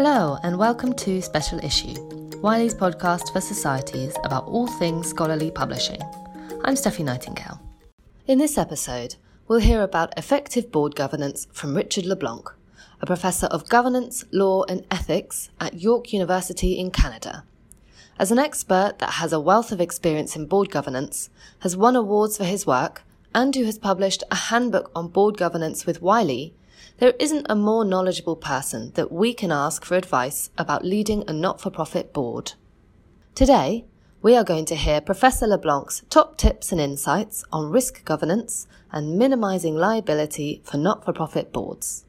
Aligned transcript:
Hello, 0.00 0.38
and 0.44 0.56
welcome 0.56 0.92
to 0.92 1.20
Special 1.20 1.58
Issue, 1.58 1.92
Wiley's 2.40 2.72
podcast 2.72 3.32
for 3.32 3.40
societies 3.40 4.16
about 4.22 4.44
all 4.44 4.68
things 4.68 5.08
scholarly 5.08 5.50
publishing. 5.50 6.00
I'm 6.62 6.76
Steffi 6.76 7.04
Nightingale. 7.04 7.60
In 8.28 8.38
this 8.38 8.56
episode, 8.56 9.16
we'll 9.48 9.58
hear 9.58 9.82
about 9.82 10.16
effective 10.16 10.70
board 10.70 10.94
governance 10.94 11.48
from 11.52 11.74
Richard 11.74 12.06
LeBlanc, 12.06 12.48
a 13.00 13.06
professor 13.06 13.46
of 13.46 13.68
governance, 13.68 14.22
law, 14.30 14.62
and 14.68 14.86
ethics 14.88 15.50
at 15.58 15.80
York 15.80 16.12
University 16.12 16.78
in 16.78 16.92
Canada. 16.92 17.42
As 18.20 18.30
an 18.30 18.38
expert 18.38 19.00
that 19.00 19.14
has 19.14 19.32
a 19.32 19.40
wealth 19.40 19.72
of 19.72 19.80
experience 19.80 20.36
in 20.36 20.46
board 20.46 20.70
governance, 20.70 21.28
has 21.62 21.76
won 21.76 21.96
awards 21.96 22.36
for 22.36 22.44
his 22.44 22.68
work, 22.68 23.02
and 23.34 23.52
who 23.52 23.64
has 23.64 23.80
published 23.80 24.22
a 24.30 24.36
handbook 24.36 24.92
on 24.94 25.08
board 25.08 25.36
governance 25.36 25.86
with 25.86 26.00
Wiley, 26.00 26.54
there 26.98 27.14
isn't 27.18 27.46
a 27.48 27.54
more 27.54 27.84
knowledgeable 27.84 28.36
person 28.36 28.92
that 28.94 29.12
we 29.12 29.34
can 29.34 29.52
ask 29.52 29.84
for 29.84 29.96
advice 29.96 30.50
about 30.58 30.84
leading 30.84 31.24
a 31.26 31.32
not 31.32 31.60
for 31.60 31.70
profit 31.70 32.12
board. 32.12 32.52
Today, 33.34 33.84
we 34.20 34.34
are 34.34 34.42
going 34.42 34.64
to 34.64 34.74
hear 34.74 35.00
Professor 35.00 35.46
LeBlanc's 35.46 36.02
top 36.10 36.36
tips 36.36 36.72
and 36.72 36.80
insights 36.80 37.44
on 37.52 37.70
risk 37.70 38.04
governance 38.04 38.66
and 38.90 39.16
minimizing 39.16 39.76
liability 39.76 40.60
for 40.64 40.76
not 40.76 41.04
for 41.04 41.12
profit 41.12 41.52
boards. 41.52 42.04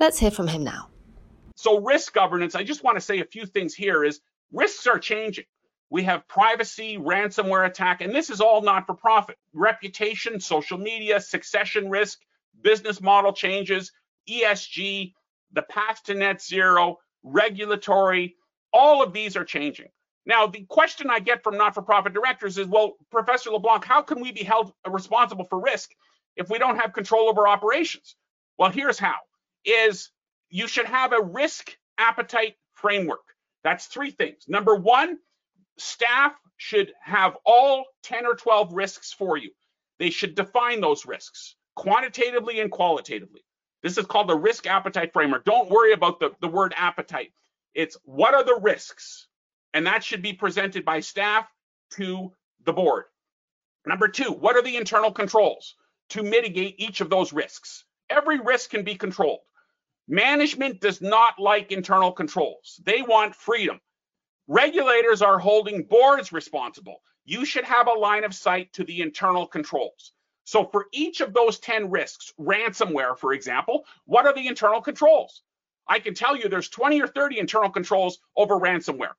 Let's 0.00 0.18
hear 0.18 0.32
from 0.32 0.48
him 0.48 0.64
now. 0.64 0.88
So, 1.54 1.80
risk 1.80 2.12
governance, 2.12 2.54
I 2.54 2.64
just 2.64 2.82
want 2.82 2.96
to 2.96 3.00
say 3.00 3.20
a 3.20 3.24
few 3.24 3.46
things 3.46 3.74
here 3.74 4.04
is 4.04 4.20
risks 4.52 4.86
are 4.86 4.98
changing. 4.98 5.44
We 5.88 6.02
have 6.02 6.26
privacy, 6.26 6.98
ransomware 6.98 7.64
attack, 7.64 8.00
and 8.00 8.12
this 8.12 8.28
is 8.28 8.40
all 8.40 8.60
not 8.62 8.86
for 8.86 8.94
profit. 8.94 9.36
Reputation, 9.54 10.40
social 10.40 10.78
media, 10.78 11.20
succession 11.20 11.88
risk, 11.88 12.18
business 12.62 13.00
model 13.00 13.32
changes, 13.32 13.92
ESG, 14.28 15.12
the 15.52 15.62
path 15.62 16.02
to 16.04 16.14
net 16.14 16.42
zero, 16.42 16.98
regulatory, 17.22 18.36
all 18.72 19.02
of 19.02 19.12
these 19.12 19.36
are 19.36 19.44
changing. 19.44 19.88
Now, 20.26 20.48
the 20.48 20.64
question 20.68 21.08
I 21.08 21.20
get 21.20 21.42
from 21.44 21.56
not 21.56 21.74
for 21.74 21.82
profit 21.82 22.12
directors 22.12 22.58
is 22.58 22.66
well, 22.66 22.94
Professor 23.10 23.50
LeBlanc, 23.50 23.84
how 23.84 24.02
can 24.02 24.20
we 24.20 24.32
be 24.32 24.42
held 24.42 24.72
responsible 24.86 25.44
for 25.44 25.60
risk 25.60 25.90
if 26.36 26.50
we 26.50 26.58
don't 26.58 26.78
have 26.78 26.92
control 26.92 27.28
over 27.28 27.46
operations? 27.46 28.16
Well, 28.58 28.70
here's 28.70 28.98
how 28.98 29.14
is 29.64 30.10
you 30.50 30.66
should 30.66 30.86
have 30.86 31.12
a 31.12 31.22
risk 31.22 31.76
appetite 31.98 32.54
framework. 32.74 33.22
That's 33.62 33.86
three 33.86 34.10
things. 34.10 34.44
Number 34.48 34.74
one, 34.74 35.18
staff 35.78 36.32
should 36.56 36.92
have 37.02 37.36
all 37.44 37.84
10 38.02 38.26
or 38.26 38.34
12 38.34 38.72
risks 38.72 39.12
for 39.12 39.36
you. 39.36 39.50
They 39.98 40.10
should 40.10 40.34
define 40.34 40.80
those 40.80 41.06
risks 41.06 41.56
quantitatively 41.76 42.58
and 42.60 42.70
qualitatively. 42.72 43.42
This 43.82 43.98
is 43.98 44.06
called 44.06 44.28
the 44.28 44.36
risk 44.36 44.66
appetite 44.66 45.12
framework. 45.12 45.44
Don't 45.44 45.70
worry 45.70 45.92
about 45.92 46.18
the, 46.18 46.32
the 46.40 46.48
word 46.48 46.74
appetite. 46.76 47.32
It's 47.74 47.96
what 48.04 48.34
are 48.34 48.42
the 48.42 48.58
risks? 48.60 49.28
And 49.72 49.86
that 49.86 50.02
should 50.02 50.22
be 50.22 50.32
presented 50.32 50.84
by 50.84 51.00
staff 51.00 51.46
to 51.92 52.32
the 52.64 52.72
board. 52.72 53.04
Number 53.86 54.08
two, 54.08 54.32
what 54.32 54.56
are 54.56 54.62
the 54.62 54.76
internal 54.76 55.12
controls 55.12 55.76
to 56.10 56.22
mitigate 56.22 56.74
each 56.78 57.00
of 57.00 57.10
those 57.10 57.32
risks? 57.32 57.84
Every 58.10 58.40
risk 58.40 58.70
can 58.70 58.82
be 58.82 58.96
controlled. 58.96 59.40
Management 60.08 60.80
does 60.80 61.00
not 61.00 61.38
like 61.38 61.70
internal 61.70 62.12
controls. 62.12 62.80
They 62.84 63.02
want 63.02 63.34
freedom. 63.34 63.80
Regulators 64.48 65.22
are 65.22 65.38
holding 65.38 65.84
boards 65.84 66.32
responsible. 66.32 67.02
You 67.24 67.44
should 67.44 67.64
have 67.64 67.88
a 67.88 67.92
line 67.92 68.24
of 68.24 68.34
sight 68.34 68.72
to 68.74 68.84
the 68.84 69.00
internal 69.00 69.46
controls. 69.46 70.12
So 70.46 70.64
for 70.64 70.86
each 70.92 71.20
of 71.20 71.34
those 71.34 71.58
10 71.58 71.90
risks, 71.90 72.32
ransomware, 72.40 73.18
for 73.18 73.32
example, 73.32 73.84
what 74.04 74.26
are 74.26 74.32
the 74.32 74.46
internal 74.46 74.80
controls? 74.80 75.42
I 75.88 75.98
can 75.98 76.14
tell 76.14 76.36
you 76.36 76.48
there's 76.48 76.68
20 76.68 77.02
or 77.02 77.08
30 77.08 77.40
internal 77.40 77.70
controls 77.70 78.18
over 78.36 78.54
ransomware. 78.54 79.14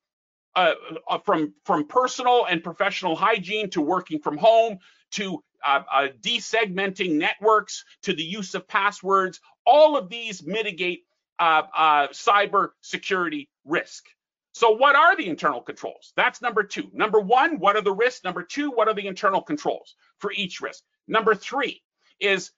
Uh, 0.56 0.74
uh, 1.08 1.20
from 1.20 1.54
from 1.66 1.86
personal 1.86 2.46
and 2.46 2.64
professional 2.64 3.16
hygiene 3.16 3.70
to 3.70 3.80
working 3.80 4.20
from 4.20 4.38
home 4.38 4.80
to 5.12 5.44
uh, 5.64 5.84
uh, 5.94 6.08
desegmenting 6.22 7.18
networks 7.18 7.84
to 8.02 8.14
the 8.14 8.24
use 8.24 8.56
of 8.56 8.68
passwords, 8.68 9.40
all 9.68 9.98
of 9.98 10.10
these 10.10 10.44
mitigate 10.44 11.06
uh, 11.38 11.64
uh, 11.76 12.08
cyber 12.08 12.70
security 12.82 13.50
risk. 13.66 14.06
So, 14.54 14.72
what 14.72 14.96
are 14.96 15.16
the 15.16 15.28
internal 15.28 15.62
controls? 15.62 16.14
That's 16.16 16.42
number 16.42 16.64
two. 16.64 16.90
Number 16.92 17.20
one, 17.20 17.60
what 17.60 17.76
are 17.76 17.82
the 17.82 17.94
risks? 17.94 18.24
Number 18.24 18.42
two, 18.42 18.72
what 18.72 18.88
are 18.88 18.96
the 18.96 19.06
internal 19.06 19.42
controls 19.42 19.94
for 20.18 20.32
each 20.32 20.62
risk? 20.62 20.84
Number 21.08 21.36
three 21.36 21.82
is 22.20 22.52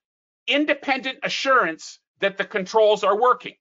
independent 0.47 1.19
assurance 1.23 1.99
that 2.19 2.37
the 2.37 2.45
controls 2.45 3.03
are 3.03 3.19
working. 3.19 3.55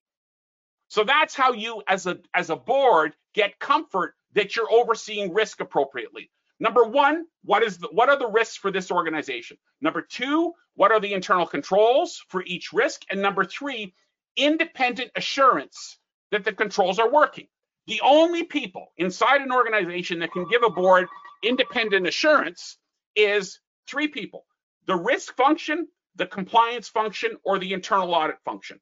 So 0.89 1.05
that's 1.05 1.35
how 1.35 1.53
you, 1.53 1.83
as 1.87 2.07
a 2.07 2.19
as 2.35 2.51
a 2.51 2.57
board, 2.57 3.15
get 3.35 3.59
comfort 3.59 4.15
that 4.33 4.57
you're 4.57 4.73
overseeing 4.73 5.35
risk 5.35 5.61
appropriately. 5.61 6.31
Number 6.61 6.85
one, 6.85 7.27
what 7.45 7.63
is 7.63 7.79
the, 7.79 7.89
what 7.93 8.09
are 8.09 8.19
the 8.19 8.29
risks 8.29 8.57
for 8.57 8.71
this 8.71 8.91
organization? 8.91 9.59
Number 9.81 10.03
two, 10.03 10.55
what 10.75 10.91
are 10.91 10.99
the 10.99 11.13
internal 11.13 11.47
controls 11.47 12.25
for 12.29 12.43
each 12.45 12.73
risk? 12.73 13.03
And 13.11 13.23
number 13.23 13.45
three, 13.45 13.95
independent 14.37 15.13
assurance 15.15 15.99
that 16.31 16.45
the 16.45 16.53
controls 16.53 16.99
are 16.99 17.11
working. 17.11 17.47
The 17.87 18.01
only 18.03 18.45
people 18.45 18.93
inside 18.97 19.41
an 19.41 19.53
organization 19.53 20.19
that 20.19 20.33
can 20.33 20.49
give 20.49 20.63
a 20.63 20.71
board 20.71 21.07
independent 21.43 22.07
assurance 22.07 22.77
is 23.15 23.61
three 23.87 24.09
people 24.09 24.45
the 24.89 24.97
risk 24.97 25.37
function, 25.37 25.87
the 26.17 26.27
compliance 26.27 26.89
function, 26.89 27.37
or 27.45 27.59
the 27.59 27.75
internal 27.75 28.13
audit 28.13 28.39
function. 28.45 28.81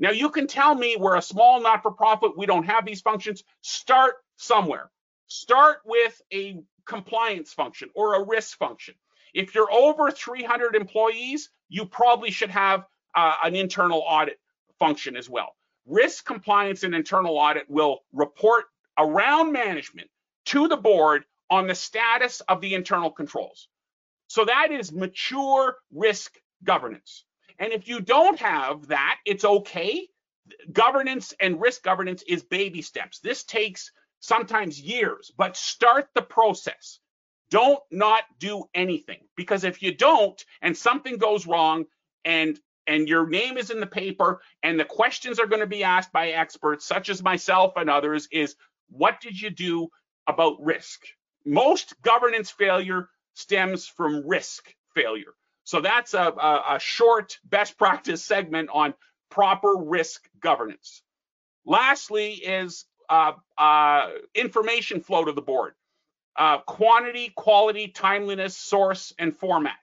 Now, 0.00 0.10
you 0.10 0.30
can 0.30 0.48
tell 0.48 0.74
me 0.74 0.96
we're 0.98 1.16
a 1.16 1.22
small 1.22 1.60
not 1.60 1.82
for 1.82 1.92
profit, 1.92 2.36
we 2.36 2.46
don't 2.46 2.64
have 2.64 2.84
these 2.84 3.02
functions. 3.02 3.44
Start 3.60 4.14
somewhere. 4.36 4.90
Start 5.28 5.78
with 5.84 6.20
a 6.32 6.58
compliance 6.86 7.52
function 7.52 7.90
or 7.94 8.14
a 8.16 8.26
risk 8.26 8.58
function. 8.58 8.94
If 9.34 9.54
you're 9.54 9.70
over 9.70 10.10
300 10.10 10.74
employees, 10.74 11.50
you 11.68 11.86
probably 11.86 12.30
should 12.30 12.50
have 12.50 12.84
uh, 13.14 13.34
an 13.44 13.54
internal 13.54 14.00
audit 14.00 14.40
function 14.78 15.16
as 15.16 15.28
well. 15.28 15.54
Risk 15.86 16.24
compliance 16.24 16.82
and 16.82 16.94
internal 16.94 17.36
audit 17.36 17.68
will 17.68 18.00
report 18.12 18.64
around 18.98 19.52
management 19.52 20.08
to 20.46 20.66
the 20.66 20.76
board 20.76 21.24
on 21.50 21.66
the 21.66 21.74
status 21.74 22.40
of 22.48 22.60
the 22.60 22.74
internal 22.74 23.10
controls. 23.10 23.68
So 24.32 24.46
that 24.46 24.72
is 24.72 24.90
mature 24.92 25.76
risk 25.92 26.38
governance. 26.64 27.26
And 27.58 27.70
if 27.70 27.86
you 27.86 28.00
don't 28.00 28.38
have 28.38 28.86
that, 28.86 29.18
it's 29.26 29.44
okay. 29.44 30.08
Governance 30.72 31.34
and 31.38 31.60
risk 31.60 31.82
governance 31.82 32.24
is 32.26 32.42
baby 32.42 32.80
steps. 32.80 33.18
This 33.18 33.44
takes 33.44 33.92
sometimes 34.20 34.80
years, 34.80 35.30
but 35.36 35.54
start 35.54 36.08
the 36.14 36.22
process. 36.22 36.98
Don't 37.50 37.82
not 37.90 38.22
do 38.38 38.64
anything 38.74 39.18
because 39.36 39.64
if 39.64 39.82
you 39.82 39.94
don't 39.94 40.42
and 40.62 40.74
something 40.74 41.18
goes 41.18 41.46
wrong 41.46 41.84
and 42.24 42.58
and 42.86 43.08
your 43.08 43.28
name 43.28 43.58
is 43.58 43.68
in 43.68 43.80
the 43.80 43.86
paper 43.86 44.40
and 44.62 44.80
the 44.80 44.86
questions 44.86 45.40
are 45.40 45.46
going 45.46 45.60
to 45.60 45.66
be 45.66 45.84
asked 45.84 46.10
by 46.10 46.30
experts 46.30 46.86
such 46.86 47.10
as 47.10 47.22
myself 47.22 47.74
and 47.76 47.90
others 47.90 48.28
is 48.32 48.56
what 48.88 49.20
did 49.20 49.38
you 49.38 49.50
do 49.50 49.88
about 50.26 50.56
risk? 50.58 51.02
Most 51.44 52.00
governance 52.00 52.50
failure 52.50 53.10
stems 53.34 53.86
from 53.86 54.26
risk 54.26 54.74
failure. 54.94 55.34
So 55.64 55.80
that's 55.80 56.14
a, 56.14 56.32
a, 56.32 56.76
a 56.76 56.78
short 56.80 57.38
best 57.44 57.78
practice 57.78 58.24
segment 58.24 58.70
on 58.72 58.94
proper 59.30 59.74
risk 59.76 60.28
governance. 60.40 61.02
Lastly 61.64 62.34
is 62.34 62.84
uh, 63.08 63.32
uh, 63.56 64.10
information 64.34 65.00
flow 65.00 65.24
to 65.24 65.32
the 65.32 65.42
board. 65.42 65.74
Uh, 66.36 66.58
quantity, 66.58 67.30
quality, 67.36 67.88
timeliness, 67.88 68.56
source, 68.56 69.12
and 69.18 69.36
format. 69.36 69.76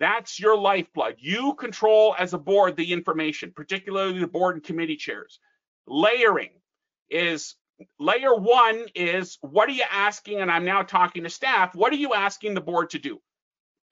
That's 0.00 0.40
your 0.40 0.56
lifeblood. 0.56 1.16
You 1.18 1.54
control 1.54 2.16
as 2.18 2.34
a 2.34 2.38
board 2.38 2.76
the 2.76 2.92
information, 2.92 3.52
particularly 3.54 4.18
the 4.18 4.26
board 4.26 4.56
and 4.56 4.64
committee 4.64 4.96
chairs. 4.96 5.38
Layering 5.86 6.50
is 7.10 7.54
layer 7.98 8.34
one 8.34 8.86
is 8.94 9.38
what 9.40 9.68
are 9.68 9.72
you 9.72 9.84
asking? 9.90 10.40
And 10.40 10.50
I'm 10.50 10.64
now 10.64 10.82
talking 10.82 11.24
to 11.24 11.30
staff. 11.30 11.74
What 11.74 11.92
are 11.92 11.96
you 11.96 12.14
asking 12.14 12.54
the 12.54 12.60
board 12.60 12.90
to 12.90 12.98
do? 12.98 13.20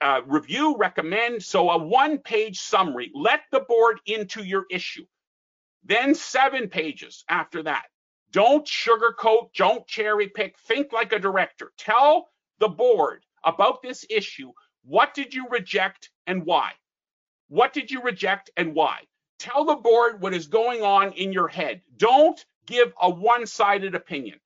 Uh, 0.01 0.21
review, 0.25 0.75
recommend. 0.77 1.43
So 1.43 1.69
a 1.69 1.77
one 1.77 2.17
page 2.17 2.59
summary. 2.59 3.11
Let 3.13 3.41
the 3.51 3.61
board 3.61 3.99
into 4.05 4.43
your 4.43 4.65
issue. 4.69 5.05
Then 5.83 6.15
seven 6.15 6.69
pages 6.69 7.23
after 7.29 7.63
that. 7.63 7.83
Don't 8.31 8.65
sugarcoat, 8.65 9.53
don't 9.55 9.85
cherry 9.85 10.27
pick. 10.27 10.57
Think 10.59 10.91
like 10.91 11.13
a 11.13 11.19
director. 11.19 11.71
Tell 11.77 12.29
the 12.59 12.69
board 12.69 13.23
about 13.43 13.81
this 13.81 14.05
issue. 14.09 14.51
What 14.83 15.13
did 15.13 15.33
you 15.33 15.47
reject 15.49 16.09
and 16.25 16.45
why? 16.45 16.71
What 17.47 17.73
did 17.73 17.91
you 17.91 18.01
reject 18.01 18.49
and 18.57 18.73
why? 18.73 19.01
Tell 19.37 19.65
the 19.65 19.75
board 19.75 20.21
what 20.21 20.33
is 20.33 20.47
going 20.47 20.81
on 20.81 21.11
in 21.13 21.31
your 21.31 21.47
head. 21.47 21.81
Don't 21.97 22.43
give 22.67 22.93
a 23.01 23.09
one-sided 23.09 23.95
opinion 23.95 24.39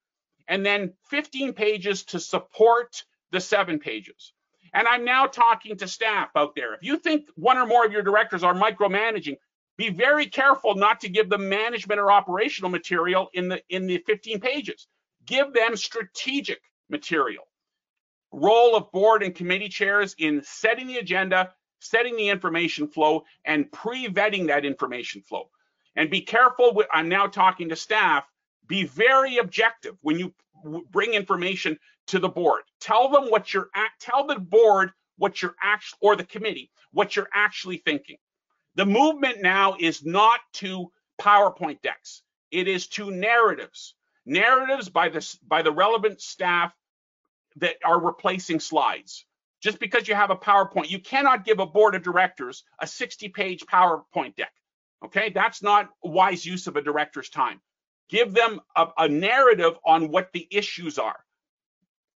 and 0.48 0.66
then 0.66 0.94
15 1.10 1.54
pages 1.54 2.04
to 2.06 2.19
support 2.19 3.04
the 3.31 3.42
seven 3.42 3.80
pages. 3.80 4.34
And 4.74 4.88
I'm 4.88 5.06
now 5.06 5.28
talking 5.28 5.78
to 5.78 5.88
staff 5.88 6.30
out 6.36 6.56
there. 6.56 6.74
If 6.75 6.84
you 6.84 6.98
think 6.98 7.28
one 7.36 7.58
or 7.58 7.66
more 7.66 7.86
of 7.86 7.92
your 7.94 8.04
directors 8.04 8.44
are 8.44 8.54
micromanaging, 8.54 9.38
Be 9.78 9.90
very 9.90 10.28
careful 10.28 10.75
not 10.75 11.02
to 11.02 11.10
give 11.10 11.30
them 11.30 11.50
management 11.50 12.00
or 12.00 12.12
operational 12.12 12.69
material 12.72 13.30
in 13.34 13.50
the 13.50 13.62
in 13.69 13.88
the 13.88 14.00
15 14.00 14.40
pages. 14.40 14.88
Give 15.25 15.54
them 15.54 15.75
strategic 15.75 16.62
material. 16.90 17.46
Role 18.31 18.75
of 18.75 18.92
board 18.92 19.24
and 19.24 19.36
committee 19.36 19.70
chairs 19.70 20.16
in 20.20 20.44
setting 20.44 20.88
the 20.88 20.98
agenda, 20.98 21.54
setting 21.80 22.18
the 22.18 22.30
information 22.30 22.88
flow, 22.88 23.25
and 23.46 23.72
pre-vetting 23.72 24.48
that 24.48 24.66
information 24.66 25.22
flow. 25.24 25.50
And 25.98 26.10
be 26.10 26.22
careful. 26.22 26.74
With, 26.74 26.88
I'm 26.94 27.10
now 27.10 27.28
talking 27.28 27.70
to 27.70 27.76
staff. 27.76 28.24
Be 28.68 28.86
very 28.86 29.38
objective 29.38 29.98
when 30.02 30.20
you 30.20 30.34
bring 30.92 31.14
information 31.14 31.78
to 32.08 32.20
the 32.20 32.30
board. 32.30 32.64
Tell 32.80 33.10
them 33.10 33.26
what 33.26 33.54
you're 33.54 33.70
at. 33.76 33.92
Tell 34.00 34.26
the 34.26 34.40
board 34.40 34.92
what 35.18 35.42
you're 35.42 35.56
actually, 35.62 35.98
or 36.02 36.16
the 36.16 36.24
committee, 36.24 36.72
what 36.92 37.16
you're 37.16 37.30
actually 37.34 37.78
thinking. 37.78 38.18
The 38.76 38.86
movement 38.86 39.42
now 39.42 39.76
is 39.80 40.06
not 40.06 40.40
to 40.54 40.92
PowerPoint 41.20 41.82
decks. 41.82 42.22
It 42.52 42.68
is 42.68 42.88
to 42.90 43.12
narratives. 43.12 43.96
Narratives 44.26 44.90
by 44.90 45.10
the, 45.10 45.38
by 45.48 45.64
the 45.64 45.72
relevant 45.72 46.22
staff 46.22 46.74
that 47.58 47.78
are 47.84 48.00
replacing 48.00 48.60
slides. 48.60 49.26
Just 49.64 49.80
because 49.80 50.08
you 50.08 50.14
have 50.14 50.30
a 50.30 50.36
PowerPoint, 50.36 50.92
you 50.92 51.00
cannot 51.00 51.44
give 51.44 51.60
a 51.60 51.66
board 51.66 51.96
of 51.96 52.04
directors 52.04 52.64
a 52.80 52.86
60 52.86 53.30
page 53.30 53.66
PowerPoint 53.66 54.36
deck. 54.36 54.52
Okay, 55.06 55.30
that's 55.30 55.62
not 55.62 55.90
wise 56.04 56.46
use 56.46 56.68
of 56.68 56.76
a 56.76 56.82
director's 56.82 57.30
time. 57.30 57.62
Give 58.10 58.34
them 58.34 58.62
a, 58.76 58.88
a 58.98 59.08
narrative 59.08 59.74
on 59.86 60.10
what 60.10 60.32
the 60.34 60.48
issues 60.50 60.98
are. 60.98 61.20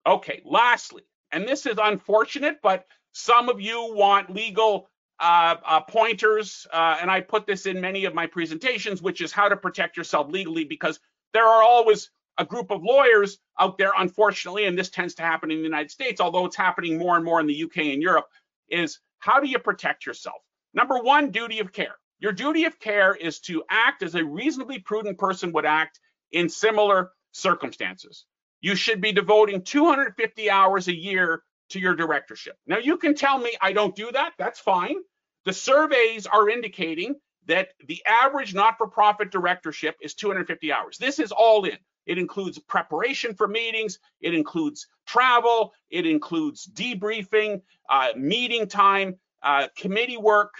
Okay, 0.05 0.41
lastly, 0.45 1.03
and 1.31 1.47
this 1.47 1.65
is 1.65 1.77
unfortunate, 1.81 2.59
but 2.63 2.85
some 3.11 3.49
of 3.49 3.59
you 3.59 3.93
want 3.93 4.29
legal 4.29 4.89
uh, 5.19 5.55
uh, 5.65 5.81
pointers, 5.81 6.65
uh, 6.71 6.97
and 7.01 7.11
I 7.11 7.21
put 7.21 7.45
this 7.45 7.65
in 7.65 7.81
many 7.81 8.05
of 8.05 8.13
my 8.13 8.27
presentations, 8.27 9.01
which 9.01 9.19
is 9.19 9.31
how 9.31 9.49
to 9.49 9.57
protect 9.57 9.97
yourself 9.97 10.29
legally, 10.29 10.63
because 10.63 10.99
there 11.33 11.45
are 11.45 11.61
always 11.61 12.09
a 12.37 12.45
group 12.45 12.71
of 12.71 12.81
lawyers 12.83 13.37
out 13.59 13.77
there, 13.77 13.91
unfortunately, 13.97 14.65
and 14.65 14.77
this 14.77 14.89
tends 14.89 15.15
to 15.15 15.23
happen 15.23 15.51
in 15.51 15.57
the 15.57 15.63
United 15.63 15.91
States, 15.91 16.21
although 16.21 16.45
it's 16.45 16.55
happening 16.55 16.97
more 16.97 17.17
and 17.17 17.25
more 17.25 17.41
in 17.41 17.47
the 17.47 17.63
UK 17.63 17.77
and 17.77 18.01
Europe, 18.01 18.27
is 18.69 18.99
how 19.19 19.41
do 19.41 19.49
you 19.49 19.59
protect 19.59 20.05
yourself? 20.05 20.37
Number 20.73 20.99
one, 20.99 21.31
duty 21.31 21.59
of 21.59 21.73
care. 21.73 21.95
Your 22.19 22.33
duty 22.33 22.65
of 22.65 22.79
care 22.79 23.15
is 23.15 23.39
to 23.41 23.63
act 23.69 24.03
as 24.03 24.15
a 24.15 24.23
reasonably 24.23 24.79
prudent 24.79 25.17
person 25.17 25.51
would 25.53 25.65
act 25.65 25.99
in 26.31 26.49
similar 26.49 27.11
circumstances. 27.31 28.25
You 28.61 28.75
should 28.75 29.01
be 29.01 29.11
devoting 29.11 29.63
250 29.63 30.49
hours 30.49 30.87
a 30.87 30.95
year 30.95 31.43
to 31.69 31.79
your 31.79 31.95
directorship. 31.95 32.57
Now, 32.67 32.77
you 32.77 32.97
can 32.97 33.15
tell 33.15 33.37
me 33.37 33.55
I 33.61 33.73
don't 33.73 33.95
do 33.95 34.11
that. 34.11 34.33
That's 34.37 34.59
fine. 34.59 34.97
The 35.45 35.53
surveys 35.53 36.27
are 36.27 36.49
indicating 36.49 37.15
that 37.45 37.69
the 37.87 38.03
average 38.05 38.53
not 38.53 38.77
for 38.77 38.87
profit 38.87 39.31
directorship 39.31 39.95
is 40.01 40.13
250 40.13 40.71
hours. 40.73 40.97
This 40.97 41.19
is 41.19 41.31
all 41.31 41.63
in. 41.65 41.77
It 42.05 42.17
includes 42.17 42.57
preparation 42.59 43.35
for 43.35 43.47
meetings, 43.47 43.99
it 44.19 44.33
includes 44.33 44.87
travel, 45.05 45.73
it 45.91 46.07
includes 46.07 46.67
debriefing, 46.73 47.61
uh, 47.89 48.09
meeting 48.15 48.67
time, 48.67 49.15
uh, 49.43 49.67
committee 49.77 50.17
work. 50.17 50.53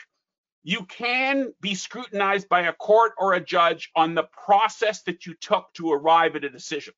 You 0.64 0.86
can 0.86 1.54
be 1.62 1.76
scrutinized 1.76 2.50
by 2.50 2.62
a 2.62 2.74
court 2.74 3.14
or 3.18 3.34
a 3.34 3.44
judge 3.44 3.92
on 3.96 4.14
the 4.14 4.28
process 4.46 5.04
that 5.04 5.26
you 5.26 5.34
took 5.36 5.74
to 5.76 5.92
arrive 5.92 6.36
at 6.36 6.44
a 6.44 6.50
decision. 6.50 6.94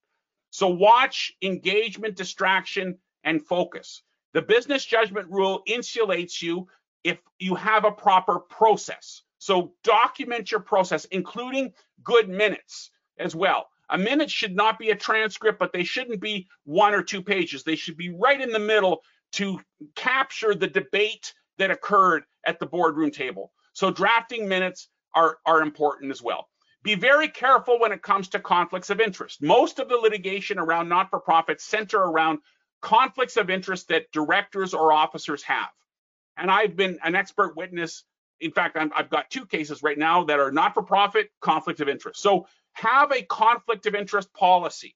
So 0.50 0.68
watch 0.68 1.34
engagement, 1.42 2.16
distraction, 2.16 2.98
and 3.24 3.46
focus. 3.46 4.02
The 4.34 4.42
business 4.42 4.86
judgment 4.86 5.30
rule 5.30 5.62
insulates 5.68 6.42
you 6.42 6.68
if 7.04 7.19
you 7.40 7.56
have 7.56 7.86
a 7.86 7.92
proper 7.92 8.40
process. 8.40 9.22
So 9.38 9.74
document 9.84 10.52
your 10.52 10.60
process, 10.60 11.06
including 11.06 11.74
good 12.04 12.30
minutes 12.30 12.92
as 13.18 13.36
well. 13.36 13.68
A 13.90 13.98
minute 13.98 14.31
should 14.31 14.56
not 14.56 14.80
be 14.80 14.92
a 14.92 14.96
transcript, 14.96 15.60
but 15.60 15.74
they 15.74 15.84
shouldn't 15.84 16.22
be 16.22 16.48
one 16.63 16.94
or 16.94 17.04
two 17.04 17.22
pages. 17.22 17.63
They 17.63 17.75
should 17.75 17.98
be 17.98 18.10
right 18.10 18.40
in 18.40 18.52
the 18.52 18.60
middle 18.60 19.04
to 19.34 19.60
capture 19.96 20.56
the 20.56 20.68
debate 20.68 21.34
that 21.57 21.71
occurred 21.71 22.24
at 22.45 22.59
the 22.59 22.65
boardroom 22.65 23.12
table. 23.12 23.51
So 23.74 23.92
drafting 23.92 24.48
minutes 24.48 24.89
are, 25.13 25.38
are 25.45 25.62
important 25.62 26.12
as 26.12 26.21
well. 26.21 26.48
Be 26.83 26.95
very 26.95 27.27
careful 27.27 27.80
when 27.80 27.92
it 27.92 28.01
comes 28.01 28.30
to 28.30 28.39
conflicts 28.39 28.89
of 28.89 29.00
interest. 29.00 29.42
Most 29.42 29.80
of 29.80 29.88
the 29.88 29.98
litigation 29.98 30.57
around 30.57 30.89
not-for-profits 30.89 31.63
center 31.63 32.00
around 32.00 32.39
conflicts 32.81 33.38
of 33.38 33.50
interest 33.50 33.89
that 33.89 34.12
directors 34.12 34.74
or 34.74 34.92
officers 34.92 35.44
have. 35.44 35.69
And 36.38 36.50
I've 36.50 36.75
been 36.75 36.98
an 37.03 37.15
expert 37.15 37.56
witness. 37.56 38.03
In 38.39 38.51
fact, 38.51 38.75
i 38.75 38.88
have 38.95 39.09
got 39.12 39.30
two 39.30 39.45
cases 39.45 39.83
right 39.83 39.98
now 39.98 40.24
that 40.24 40.39
are 40.39 40.51
not 40.51 40.74
for 40.74 40.81
profit 40.81 41.30
conflict 41.39 41.81
of 41.81 41.89
interest. 41.89 42.19
So 42.19 42.48
have 42.74 43.12
a 43.12 43.21
conflict 43.21 43.86
of 43.86 43.94
interest 43.94 44.33
policy 44.33 44.95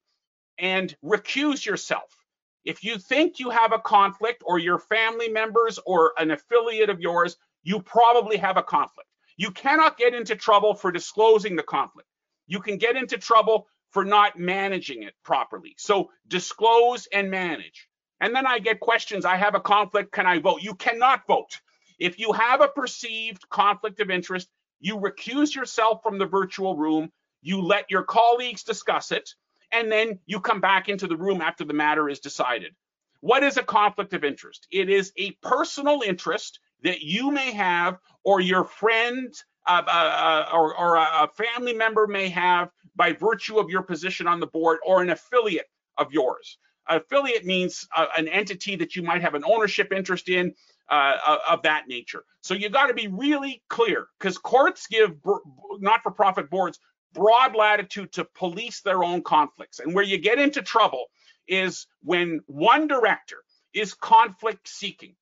and 0.57 0.95
recuse 1.03 1.63
yourself. 1.63 2.24
If 2.65 2.83
you 2.83 2.97
think 2.97 3.39
you 3.39 3.51
have 3.51 3.71
a 3.73 3.79
conflict 3.79 4.41
or 4.45 4.57
your 4.57 4.79
family 4.79 5.29
members 5.29 5.79
or 5.85 6.13
an 6.17 6.31
affiliate 6.31 6.89
of 6.89 6.99
yours, 6.99 7.37
you 7.63 7.79
probably 7.79 8.37
have 8.37 8.57
a 8.57 8.63
conflict. 8.63 9.09
You 9.37 9.51
cannot 9.51 9.97
get 9.97 10.13
into 10.13 10.35
trouble 10.35 10.73
for 10.73 10.91
disclosing 10.91 11.55
the 11.55 11.63
conflict. 11.63 12.09
You 12.47 12.59
can 12.59 12.77
get 12.77 12.95
into 12.95 13.17
trouble 13.17 13.67
for 13.91 14.03
not 14.03 14.39
managing 14.39 15.03
it 15.03 15.13
properly. 15.23 15.75
So 15.77 16.09
disclose 16.27 17.07
and 17.13 17.29
manage. 17.29 17.87
And 18.19 18.33
then 18.33 18.47
I 18.47 18.59
get 18.59 18.79
questions. 18.79 19.25
I 19.25 19.35
have 19.35 19.55
a 19.55 19.59
conflict. 19.59 20.11
Can 20.11 20.25
I 20.25 20.39
vote? 20.39 20.61
You 20.61 20.75
cannot 20.75 21.27
vote. 21.27 21.59
If 21.99 22.19
you 22.19 22.33
have 22.33 22.61
a 22.61 22.67
perceived 22.67 23.47
conflict 23.49 23.99
of 23.99 24.09
interest, 24.09 24.49
you 24.79 24.97
recuse 24.97 25.55
yourself 25.55 26.01
from 26.03 26.17
the 26.17 26.25
virtual 26.25 26.75
room. 26.75 27.11
You 27.41 27.61
let 27.61 27.91
your 27.91 28.03
colleagues 28.03 28.63
discuss 28.63 29.11
it, 29.11 29.29
and 29.71 29.91
then 29.91 30.19
you 30.25 30.39
come 30.39 30.61
back 30.61 30.89
into 30.89 31.07
the 31.07 31.17
room 31.17 31.41
after 31.41 31.63
the 31.63 31.73
matter 31.73 32.09
is 32.09 32.19
decided. 32.19 32.73
What 33.21 33.43
is 33.43 33.57
a 33.57 33.63
conflict 33.63 34.13
of 34.13 34.23
interest? 34.23 34.67
It 34.71 34.89
is 34.89 35.11
a 35.17 35.31
personal 35.41 36.01
interest 36.05 36.59
that 36.83 37.01
you 37.01 37.31
may 37.31 37.51
have, 37.53 37.97
or 38.23 38.39
your 38.39 38.63
friend 38.63 39.33
uh, 39.67 39.81
uh, 39.87 39.89
uh 39.89 40.55
or, 40.55 40.77
or 40.77 40.95
a 40.97 41.27
family 41.35 41.73
member 41.73 42.05
may 42.05 42.29
have 42.29 42.69
by 42.95 43.13
virtue 43.13 43.57
of 43.57 43.69
your 43.69 43.81
position 43.81 44.27
on 44.27 44.39
the 44.39 44.47
board 44.47 44.77
or 44.85 45.01
an 45.01 45.09
affiliate 45.09 45.65
of 45.97 46.11
yours. 46.11 46.59
Affiliate 46.87 47.45
means 47.45 47.87
uh, 47.95 48.05
an 48.15 48.27
entity 48.27 48.75
that 48.75 48.95
you 48.95 49.01
might 49.01 49.23
have 49.23 49.33
an 49.33 49.43
ownership 49.43 49.91
interest 49.91 50.29
in 50.29 50.53
uh, 50.91 51.17
uh 51.25 51.37
of 51.49 51.63
that 51.63 51.87
nature. 51.87 52.23
So 52.41 52.53
you 52.53 52.69
got 52.69 52.87
to 52.87 52.93
be 52.93 53.07
really 53.07 53.63
clear 53.69 54.05
because 54.19 54.37
courts 54.37 54.85
give 54.85 55.15
not-for-profit 55.79 56.51
boards 56.51 56.77
broad 57.15 57.55
latitude 57.55 58.11
to 58.13 58.25
police 58.25 58.81
their 58.81 59.03
own 59.03 59.23
conflicts. 59.23 59.79
And 59.79 59.95
where 59.95 60.03
you 60.03 60.19
get 60.19 60.37
into 60.37 60.61
trouble 60.61 61.05
is 61.47 61.87
when 62.03 62.41
one 62.45 62.87
director 62.87 63.37
is 63.73 63.93
conflict 63.93 64.67
seeking. 64.67 65.15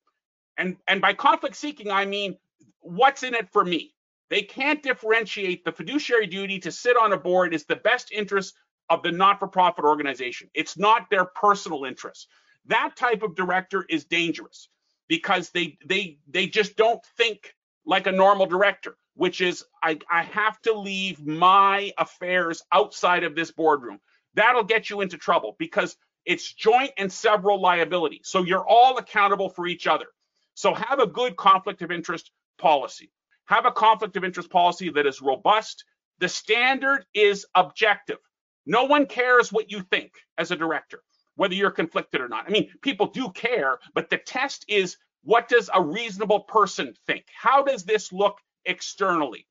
And, 0.58 0.76
and 0.86 1.00
by 1.00 1.14
conflict 1.14 1.56
seeking, 1.56 1.90
I 1.90 2.04
mean, 2.04 2.36
what's 2.80 3.22
in 3.22 3.34
it 3.34 3.48
for 3.52 3.64
me? 3.64 3.94
They 4.30 4.42
can't 4.42 4.82
differentiate 4.82 5.64
the 5.64 5.72
fiduciary 5.72 6.26
duty 6.26 6.58
to 6.60 6.72
sit 6.72 6.96
on 6.96 7.12
a 7.12 7.18
board 7.18 7.54
is 7.54 7.64
the 7.64 7.76
best 7.76 8.10
interest 8.12 8.54
of 8.90 9.02
the 9.02 9.12
not-for-profit 9.12 9.84
organization. 9.84 10.50
It's 10.54 10.76
not 10.76 11.08
their 11.10 11.24
personal 11.24 11.84
interest. 11.84 12.28
That 12.66 12.96
type 12.96 13.22
of 13.22 13.34
director 13.34 13.84
is 13.88 14.04
dangerous 14.04 14.68
because 15.08 15.50
they 15.50 15.78
they 15.86 16.18
they 16.28 16.46
just 16.46 16.76
don't 16.76 17.04
think 17.16 17.54
like 17.86 18.06
a 18.06 18.12
normal 18.12 18.46
director, 18.46 18.96
which 19.14 19.40
is 19.40 19.64
I, 19.82 19.98
I 20.10 20.22
have 20.24 20.60
to 20.62 20.72
leave 20.72 21.24
my 21.26 21.92
affairs 21.98 22.62
outside 22.72 23.24
of 23.24 23.34
this 23.34 23.50
boardroom. 23.50 24.00
That'll 24.34 24.64
get 24.64 24.90
you 24.90 25.00
into 25.00 25.18
trouble 25.18 25.56
because 25.58 25.96
it's 26.24 26.52
joint 26.52 26.92
and 26.96 27.12
several 27.12 27.60
liability. 27.60 28.20
So 28.24 28.42
you're 28.42 28.66
all 28.66 28.96
accountable 28.98 29.50
for 29.50 29.66
each 29.66 29.86
other. 29.86 30.06
So 30.54 30.74
have 30.74 31.00
a 31.00 31.06
good 31.06 31.36
conflict 31.36 31.82
of 31.82 31.90
interest 31.90 32.30
policy 32.58 33.10
have 33.46 33.66
a 33.66 33.72
conflict 33.72 34.16
of 34.16 34.24
interest 34.24 34.50
policy 34.50 34.90
that 34.90 35.06
is 35.06 35.20
robust. 35.20 35.84
The 36.18 36.28
standard 36.28 37.04
is 37.14 37.46
objective. 37.54 38.18
No 38.66 38.84
one 38.84 39.06
cares 39.06 39.52
what 39.52 39.70
you 39.70 39.82
think 39.90 40.12
as 40.38 40.50
a 40.50 40.56
director, 40.56 41.02
whether 41.36 41.54
you're 41.54 41.70
conflicted 41.70 42.20
or 42.20 42.28
not. 42.28 42.46
I 42.46 42.50
mean, 42.50 42.70
people 42.80 43.06
do 43.08 43.30
care, 43.30 43.78
but 43.94 44.08
the 44.08 44.18
test 44.18 44.64
is 44.68 44.96
what 45.24 45.48
does 45.48 45.70
a 45.72 45.82
reasonable 45.82 46.40
person 46.40 46.94
think? 47.06 47.24
How 47.34 47.62
does 47.62 47.84
this 47.84 48.12
look 48.12 48.38
externally? 48.64 49.46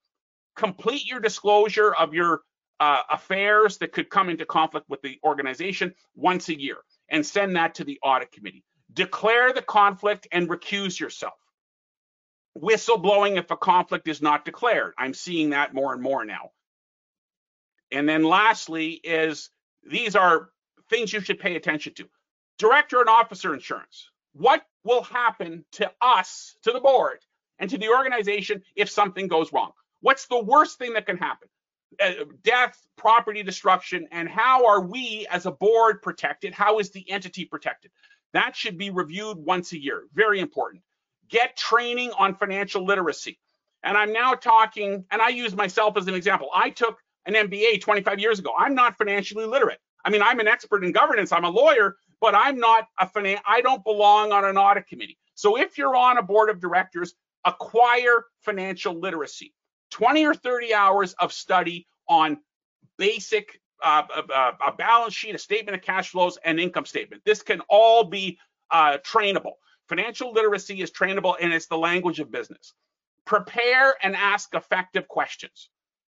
Complete 0.55 1.05
your 1.05 1.19
disclosure 1.19 1.93
of 1.93 2.13
your 2.13 2.41
uh, 2.79 3.01
affairs 3.09 3.77
that 3.79 3.91
could 3.91 4.09
come 4.09 4.29
into 4.29 4.45
conflict 4.45 4.87
with 4.89 5.01
the 5.01 5.19
organization 5.23 5.93
once 6.15 6.49
a 6.49 6.59
year 6.59 6.77
and 7.09 7.25
send 7.25 7.55
that 7.55 7.75
to 7.75 7.83
the 7.83 7.99
audit 8.03 8.31
committee. 8.31 8.63
Declare 8.93 9.53
the 9.53 9.61
conflict 9.61 10.27
and 10.31 10.47
recuse 10.47 10.99
yourself 10.99 11.33
whistleblowing 12.57 13.37
if 13.37 13.49
a 13.51 13.57
conflict 13.57 14.07
is 14.07 14.21
not 14.21 14.45
declared. 14.45 14.93
I'm 14.97 15.13
seeing 15.13 15.51
that 15.51 15.73
more 15.73 15.93
and 15.93 16.01
more 16.01 16.23
now. 16.25 16.51
And 17.91 18.07
then 18.07 18.23
lastly 18.23 18.91
is 18.91 19.49
these 19.83 20.15
are 20.15 20.49
things 20.89 21.13
you 21.13 21.21
should 21.21 21.39
pay 21.39 21.55
attention 21.55 21.93
to. 21.95 22.09
Director 22.57 22.99
and 22.99 23.09
officer 23.09 23.53
insurance. 23.53 24.09
What 24.33 24.63
will 24.83 25.03
happen 25.03 25.65
to 25.73 25.91
us, 26.01 26.55
to 26.63 26.71
the 26.71 26.79
board, 26.79 27.19
and 27.59 27.69
to 27.69 27.77
the 27.77 27.89
organization 27.89 28.63
if 28.75 28.89
something 28.89 29.27
goes 29.27 29.53
wrong? 29.53 29.71
What's 30.01 30.27
the 30.27 30.43
worst 30.43 30.77
thing 30.77 30.93
that 30.93 31.05
can 31.05 31.17
happen? 31.17 31.47
Uh, 32.03 32.25
death, 32.43 32.77
property 32.97 33.43
destruction, 33.43 34.07
and 34.11 34.27
how 34.27 34.65
are 34.65 34.81
we 34.81 35.27
as 35.29 35.45
a 35.45 35.51
board 35.51 36.01
protected? 36.01 36.53
How 36.53 36.79
is 36.79 36.89
the 36.89 37.09
entity 37.09 37.45
protected? 37.45 37.91
That 38.33 38.55
should 38.55 38.77
be 38.77 38.89
reviewed 38.89 39.37
once 39.37 39.71
a 39.73 39.81
year. 39.81 40.03
Very 40.13 40.39
important. 40.39 40.83
Get 41.29 41.55
training 41.55 42.11
on 42.17 42.35
financial 42.35 42.83
literacy. 42.83 43.39
And 43.83 43.97
I'm 43.97 44.11
now 44.11 44.33
talking, 44.33 45.05
and 45.11 45.21
I 45.21 45.29
use 45.29 45.55
myself 45.55 45.97
as 45.97 46.07
an 46.07 46.15
example. 46.15 46.49
I 46.53 46.71
took 46.71 46.97
an 47.25 47.35
MBA 47.35 47.81
25 47.81 48.19
years 48.19 48.39
ago. 48.39 48.51
I'm 48.57 48.75
not 48.75 48.97
financially 48.97 49.45
literate. 49.45 49.79
I 50.03 50.09
mean, 50.09 50.21
I'm 50.21 50.39
an 50.39 50.47
expert 50.47 50.83
in 50.83 50.91
governance. 50.91 51.31
I'm 51.31 51.45
a 51.45 51.49
lawyer, 51.49 51.95
but 52.23 52.33
I'm 52.33 52.57
not 52.57 52.87
a 52.97 53.05
finan- 53.05 53.41
I 53.45 53.59
don't 53.59 53.83
belong 53.83 54.31
on 54.31 54.45
an 54.45 54.57
audit 54.57 54.87
committee. 54.87 55.17
So 55.35 55.57
if 55.59 55.77
you're 55.77 55.93
on 55.93 56.17
a 56.17 56.23
board 56.23 56.49
of 56.49 56.61
directors, 56.61 57.15
acquire 57.43 58.23
financial 58.39 58.97
literacy. 58.97 59.53
20 59.91 60.25
or 60.25 60.33
30 60.33 60.73
hours 60.73 61.11
of 61.19 61.33
study 61.33 61.85
on 62.07 62.37
basic 62.97 63.59
uh, 63.83 64.03
uh, 64.33 64.51
a 64.65 64.71
balance 64.71 65.13
sheet, 65.13 65.35
a 65.35 65.37
statement 65.37 65.75
of 65.75 65.81
cash 65.81 66.11
flows, 66.11 66.37
and 66.45 66.61
income 66.61 66.85
statement. 66.85 67.21
This 67.25 67.41
can 67.41 67.59
all 67.67 68.05
be 68.05 68.39
uh, 68.71 68.99
trainable. 68.99 69.55
Financial 69.89 70.31
literacy 70.31 70.81
is 70.81 70.91
trainable 70.91 71.35
and 71.41 71.51
it's 71.51 71.67
the 71.67 71.77
language 71.77 72.21
of 72.21 72.31
business. 72.31 72.73
Prepare 73.25 73.95
and 74.01 74.15
ask 74.15 74.55
effective 74.55 75.09
questions. 75.09 75.69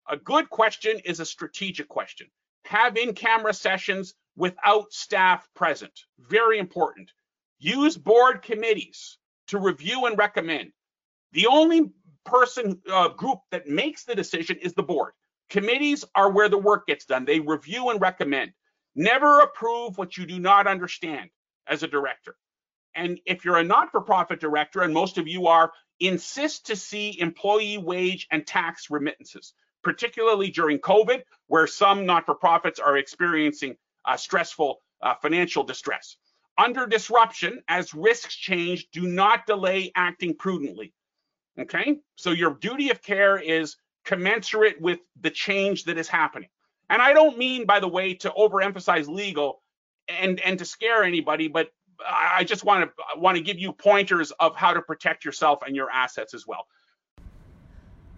A 0.09 0.17
good 0.17 0.49
question 0.49 1.01
is 1.05 1.21
a 1.21 1.27
strategic 1.27 1.87
question. 1.87 2.29
Have 2.65 2.97
in 2.97 3.13
camera 3.13 3.53
sessions 3.53 4.15
without 4.39 4.93
staff 4.93 5.47
present. 5.55 5.93
Very 6.21 6.59
important. 6.59 7.11
Use 7.59 7.97
board 7.97 8.43
committees 8.43 9.19
to 9.49 9.59
review 9.59 10.07
and 10.07 10.17
recommend. 10.17 10.71
The 11.33 11.49
only 11.49 11.91
person 12.25 12.81
uh, 12.91 13.09
group 13.09 13.41
that 13.51 13.67
makes 13.67 14.05
the 14.05 14.15
decision 14.15 14.57
is 14.63 14.75
the 14.75 14.83
board. 14.83 15.13
Committees 15.51 16.05
are 16.15 16.31
where 16.31 16.49
the 16.49 16.59
work 16.59 16.87
gets 16.87 17.05
done. 17.05 17.25
They 17.25 17.41
review 17.41 17.91
and 17.91 18.01
recommend. 18.01 18.53
Never 18.95 19.41
approve 19.41 19.99
what 19.99 20.17
you 20.17 20.25
do 20.25 20.39
not 20.39 20.67
understand 20.67 21.31
as 21.67 21.83
a 21.83 21.89
director. 21.89 22.37
And 22.95 23.21
if 23.27 23.45
you're 23.45 23.59
a 23.59 23.65
not 23.65 23.91
for 23.91 24.01
profit 24.01 24.41
director, 24.41 24.83
and 24.83 24.95
most 24.95 25.19
of 25.19 25.27
you 25.27 25.49
are, 25.49 25.73
insist 26.01 26.67
to 26.67 26.77
see 26.77 27.19
employee 27.19 27.79
wage 27.79 28.29
and 28.31 28.47
tax 28.47 28.89
remittances, 28.89 29.53
particularly 29.83 30.51
during 30.51 30.79
COVID, 30.79 31.23
where 31.49 31.67
some 31.67 32.07
not 32.07 32.27
for 32.27 32.35
profits 32.35 32.79
are 32.79 32.97
experiencing 32.97 33.77
stressful 34.17 34.81
uh, 35.03 35.15
financial 35.21 35.65
distress. 35.65 36.17
Under 36.57 36.87
disruption, 36.87 37.63
as 37.69 37.95
risks 37.95 38.35
change, 38.35 38.89
do 38.91 39.03
not 39.03 39.47
delay 39.47 39.93
acting 39.95 40.35
prudently. 40.35 40.93
Okay, 41.59 41.99
so 42.17 42.31
your 42.31 42.55
duty 42.55 42.91
of 42.91 43.03
care 43.03 43.37
is 43.37 43.77
commensurate 44.05 44.81
with 44.81 45.01
the 45.21 45.31
change 45.31 45.85
that 45.85 45.99
is 45.99 46.09
happening. 46.09 46.49
And 46.89 47.03
I 47.03 47.13
don't 47.13 47.37
mean, 47.37 47.67
by 47.67 47.81
the 47.81 47.89
way, 47.89 48.15
to 48.15 48.31
overemphasize 48.31 49.09
legal 49.09 49.63
and 50.09 50.41
and 50.41 50.59
to 50.59 50.65
scare 50.65 51.05
anybody, 51.05 51.49
but 51.49 51.69
I 52.07 52.45
just 52.45 52.65
want 52.65 52.91
to 52.91 53.21
want 53.21 53.37
to 53.37 53.43
give 53.43 53.59
you 53.59 53.73
pointers 53.73 54.31
of 54.33 54.57
how 54.57 54.73
to 54.73 54.83
protect 54.83 55.25
yourself 55.25 55.63
and 55.67 55.77
your 55.77 55.91
assets 55.91 56.35
as 56.35 56.47
well. 56.47 56.67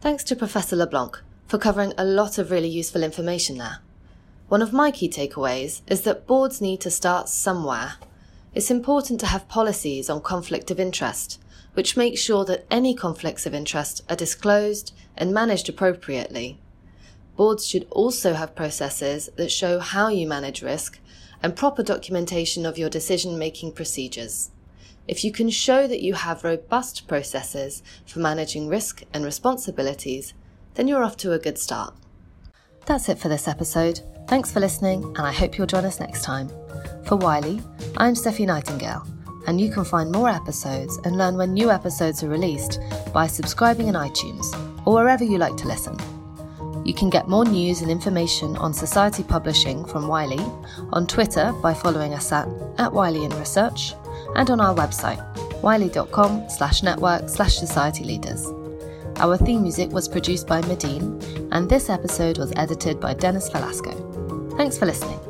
Thanks 0.00 0.24
to 0.24 0.36
Professor 0.36 0.76
LeBlanc 0.76 1.20
for 1.46 1.58
covering 1.58 1.92
a 1.98 2.04
lot 2.04 2.38
of 2.38 2.50
really 2.50 2.68
useful 2.68 3.02
information 3.02 3.58
there. 3.58 3.78
One 4.50 4.62
of 4.62 4.72
my 4.72 4.90
key 4.90 5.08
takeaways 5.08 5.82
is 5.86 6.00
that 6.00 6.26
boards 6.26 6.60
need 6.60 6.80
to 6.80 6.90
start 6.90 7.28
somewhere. 7.28 7.94
It's 8.52 8.68
important 8.68 9.20
to 9.20 9.26
have 9.26 9.46
policies 9.46 10.10
on 10.10 10.22
conflict 10.22 10.72
of 10.72 10.80
interest 10.80 11.38
which 11.74 11.96
make 11.96 12.18
sure 12.18 12.44
that 12.46 12.66
any 12.68 12.92
conflicts 12.92 13.46
of 13.46 13.54
interest 13.54 14.02
are 14.10 14.16
disclosed 14.16 14.92
and 15.16 15.32
managed 15.32 15.68
appropriately. 15.68 16.58
Boards 17.36 17.64
should 17.64 17.86
also 17.92 18.34
have 18.34 18.56
processes 18.56 19.30
that 19.36 19.52
show 19.52 19.78
how 19.78 20.08
you 20.08 20.26
manage 20.26 20.62
risk 20.62 20.98
and 21.44 21.54
proper 21.54 21.84
documentation 21.84 22.66
of 22.66 22.76
your 22.76 22.90
decision 22.90 23.38
making 23.38 23.70
procedures. 23.70 24.50
If 25.06 25.22
you 25.22 25.30
can 25.30 25.50
show 25.50 25.86
that 25.86 26.02
you 26.02 26.14
have 26.14 26.42
robust 26.42 27.06
processes 27.06 27.84
for 28.04 28.18
managing 28.18 28.66
risk 28.66 29.04
and 29.14 29.24
responsibilities, 29.24 30.34
then 30.74 30.88
you're 30.88 31.04
off 31.04 31.16
to 31.18 31.34
a 31.34 31.38
good 31.38 31.56
start. 31.56 31.94
That's 32.90 33.08
it 33.08 33.20
for 33.20 33.28
this 33.28 33.46
episode. 33.46 34.00
Thanks 34.26 34.50
for 34.50 34.58
listening, 34.58 35.04
and 35.04 35.20
I 35.20 35.30
hope 35.30 35.56
you'll 35.56 35.68
join 35.68 35.84
us 35.84 36.00
next 36.00 36.24
time. 36.24 36.48
For 37.04 37.14
Wiley, 37.14 37.62
I'm 37.98 38.14
Steffi 38.14 38.44
Nightingale 38.44 39.06
and 39.46 39.60
you 39.60 39.70
can 39.70 39.84
find 39.84 40.10
more 40.10 40.28
episodes 40.28 40.98
and 41.04 41.16
learn 41.16 41.36
when 41.36 41.54
new 41.54 41.70
episodes 41.70 42.24
are 42.24 42.28
released 42.28 42.80
by 43.14 43.28
subscribing 43.28 43.86
in 43.86 43.94
iTunes 43.94 44.44
or 44.84 44.94
wherever 44.94 45.22
you 45.22 45.38
like 45.38 45.56
to 45.58 45.68
listen. 45.68 45.96
You 46.84 46.92
can 46.92 47.10
get 47.10 47.28
more 47.28 47.44
news 47.44 47.80
and 47.80 47.92
information 47.92 48.56
on 48.56 48.74
Society 48.74 49.22
Publishing 49.22 49.84
from 49.84 50.08
Wiley 50.08 50.44
on 50.92 51.06
Twitter 51.06 51.52
by 51.62 51.72
following 51.72 52.12
us 52.12 52.32
at, 52.32 52.48
at 52.78 52.92
Wiley 52.92 53.22
in 53.22 53.30
Research 53.38 53.94
and 54.34 54.50
on 54.50 54.60
our 54.60 54.74
website, 54.74 55.22
wiley.com 55.62 56.50
slash 56.50 56.82
network 56.82 57.28
slash 57.28 57.56
society 57.56 58.02
leaders. 58.02 58.44
Our 59.20 59.36
theme 59.36 59.60
music 59.60 59.90
was 59.90 60.08
produced 60.08 60.46
by 60.46 60.62
Medine, 60.62 61.20
and 61.52 61.68
this 61.68 61.90
episode 61.90 62.38
was 62.38 62.54
edited 62.56 63.00
by 63.00 63.12
Dennis 63.12 63.50
Velasco. 63.50 63.92
Thanks 64.56 64.78
for 64.78 64.86
listening. 64.86 65.29